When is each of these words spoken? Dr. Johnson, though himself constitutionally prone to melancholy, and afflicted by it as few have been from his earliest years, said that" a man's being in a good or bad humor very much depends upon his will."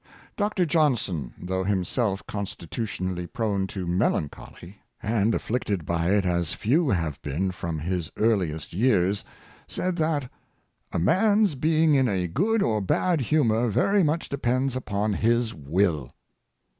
Dr. 0.35 0.65
Johnson, 0.65 1.31
though 1.39 1.63
himself 1.63 2.25
constitutionally 2.25 3.27
prone 3.27 3.67
to 3.67 3.85
melancholy, 3.85 4.81
and 5.03 5.35
afflicted 5.35 5.85
by 5.85 6.09
it 6.09 6.25
as 6.25 6.53
few 6.55 6.89
have 6.89 7.21
been 7.21 7.51
from 7.51 7.77
his 7.77 8.09
earliest 8.17 8.73
years, 8.73 9.23
said 9.67 9.97
that" 9.97 10.31
a 10.91 10.97
man's 10.97 11.53
being 11.53 11.93
in 11.93 12.07
a 12.07 12.25
good 12.27 12.63
or 12.63 12.81
bad 12.81 13.21
humor 13.21 13.67
very 13.69 14.01
much 14.01 14.27
depends 14.27 14.75
upon 14.75 15.13
his 15.13 15.53
will." 15.53 16.15